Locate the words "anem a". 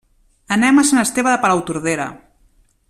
0.55-0.85